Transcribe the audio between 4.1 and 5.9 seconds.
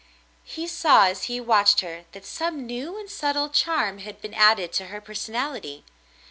been added to her personality.